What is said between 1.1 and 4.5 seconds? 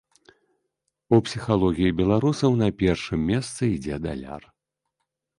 У псіхалогіі беларусаў на першым месцы ідзе даляр.